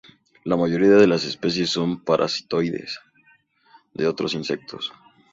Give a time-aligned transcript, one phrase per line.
[0.45, 2.97] La mayoría de las especies son parasitoides
[3.93, 4.91] de otros insectos.